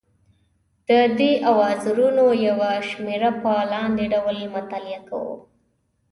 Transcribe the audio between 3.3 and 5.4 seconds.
په لاندې ډول مطالعه کوو.